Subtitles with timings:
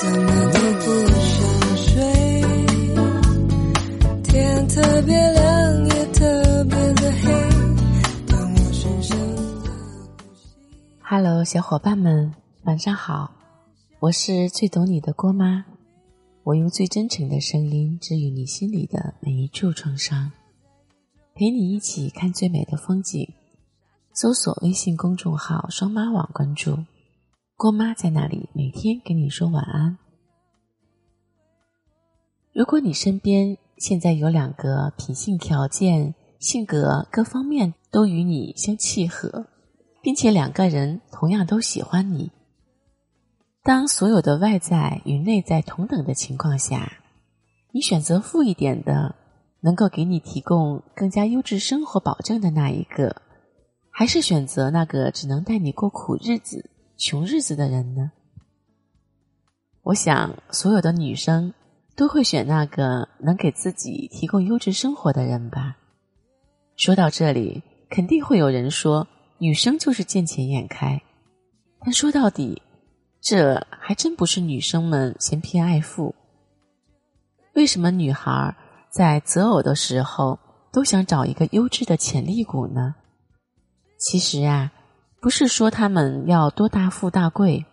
[0.00, 0.84] 怎么都不
[1.18, 2.00] 想睡，
[4.22, 7.26] 天特别亮也特别的黑，
[8.28, 9.72] 当我深深的
[10.22, 10.46] 呼吸。
[11.02, 12.32] Hello，小伙伴们，
[12.62, 13.32] 晚上好，
[13.98, 15.64] 我是最懂你的郭妈，
[16.44, 20.30] 我用最真诚的声音治愈你心里的每一处创伤，
[21.34, 23.28] 陪你一起看最美的风景。
[24.12, 26.78] 搜索微信公众号“双妈网”，关注
[27.58, 29.98] 郭妈在那里，每天跟你说晚安。
[32.52, 39.48] 如果你身边现在有两个品性条件、性格各方面都与你相契合，
[40.00, 42.30] 并且两个人同样都喜欢你，
[43.64, 46.92] 当所有的外在与内在同等的情况下，
[47.72, 49.16] 你选择富一点的，
[49.62, 53.20] 能够给你提供更加优质生活保证的那一个，
[53.90, 58.10] 还是选择那个只能带你过苦日子、穷日子的人呢？
[59.82, 61.54] 我想，所有的女生
[61.94, 65.78] 都会选那个能给自己提供优质生活的人吧。
[66.74, 69.06] 说到这里，肯定会有人说，
[69.38, 71.00] 女生就是见钱眼开。
[71.78, 72.60] 但说到底，
[73.20, 76.16] 这还真不是女生们嫌贫爱富。
[77.54, 78.56] 为什么女孩
[78.90, 80.36] 在择偶的时候
[80.72, 82.96] 都想找一个优质的潜力股呢？
[83.98, 84.72] 其实啊，
[85.20, 87.66] 不是说他们要多大富大贵，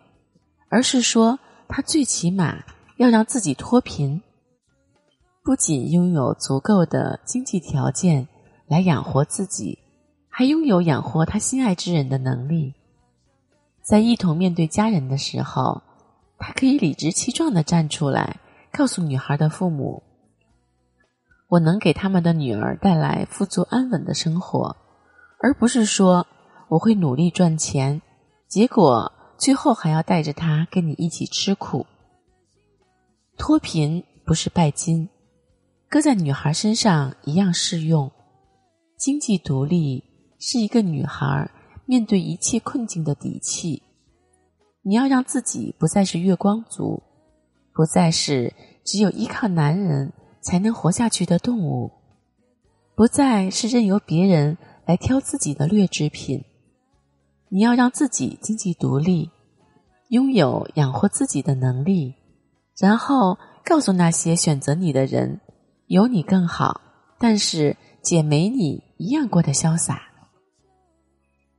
[0.68, 2.64] 而是说他最起码
[2.96, 4.20] 要让自己脱贫，
[5.44, 8.26] 不仅拥有足够的经济条件
[8.66, 9.78] 来养活自己，
[10.28, 12.74] 还拥有养活他心爱之人的能力。
[13.80, 15.82] 在一同面对家人的时候，
[16.38, 18.40] 他可以理直气壮的站出来，
[18.72, 20.02] 告诉女孩的父母
[21.46, 24.76] ：“我能给他们的女儿带来富足安稳的生活。”
[25.38, 26.26] 而不是说
[26.68, 28.02] 我会努力赚钱，
[28.48, 31.86] 结果最后还要带着他跟你一起吃苦。
[33.38, 35.08] 脱贫不是拜金，
[35.88, 38.10] 搁在女孩身上一样适用。
[38.96, 40.02] 经济独立
[40.38, 41.48] 是一个女孩
[41.84, 43.82] 面对一切困境的底气。
[44.82, 47.02] 你要让自己不再是月光族，
[47.72, 48.52] 不再是
[48.84, 51.92] 只有依靠男人才能活下去的动物，
[52.96, 54.58] 不再是任由别人。
[54.86, 56.44] 来挑自己的劣质品，
[57.48, 59.30] 你要让自己经济独立，
[60.08, 62.14] 拥有养活自己的能力，
[62.76, 65.40] 然后告诉那些选择你的人，
[65.86, 66.80] 有你更好，
[67.18, 70.02] 但是姐没你一样过得潇洒。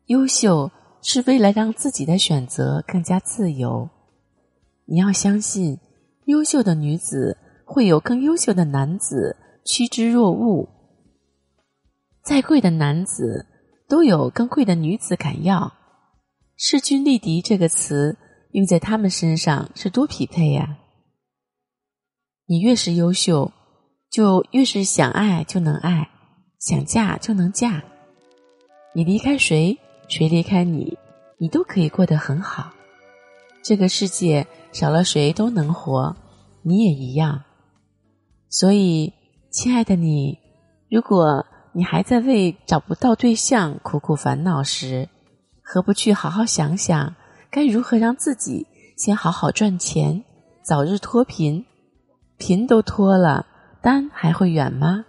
[0.08, 0.70] 优秀
[1.02, 3.90] 是为了让自己的选择更加自由，
[4.86, 5.78] 你要相信，
[6.26, 10.68] 优秀的女子会有更优秀的男子趋之若鹜。
[12.24, 13.46] 再贵的男子
[13.88, 15.74] 都有更贵的女子敢要，
[16.58, 18.18] 势均力敌这个词
[18.54, 20.80] 用在他们身上是多匹配呀！
[22.48, 23.52] 你越是优秀，
[24.10, 26.10] 就越是想爱就能爱，
[26.60, 27.84] 想嫁就能嫁。
[28.96, 30.98] 你离开谁，谁离开你，
[31.38, 32.74] 你都可以过得很好。
[33.62, 36.16] 这个世界少了谁都能活，
[36.64, 37.44] 你也一样。
[38.50, 39.14] 所以，
[39.52, 40.40] 亲爱的你，
[40.90, 45.08] 如果你还在为找不到对象苦苦烦恼时，
[45.70, 47.14] 何不去好好想想，
[47.52, 50.24] 该如何让自己先好好赚钱，
[50.64, 51.66] 早日脱贫？
[52.38, 53.46] 贫都脱了，
[53.82, 55.04] 单还会远吗？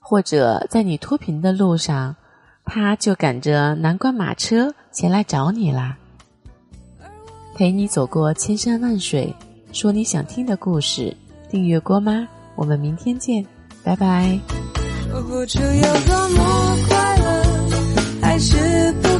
[0.00, 2.16] 或者在你脱贫的路上，
[2.64, 5.96] 他就赶着南关马车前来找你啦，
[7.54, 9.32] 陪你走过千山万水，
[9.72, 11.16] 说你想听的故事。
[11.48, 13.46] 订阅郭妈，我们明天见，
[13.84, 14.36] 拜拜。
[15.14, 17.44] 我付出有多么快乐，
[18.20, 19.15] 还是不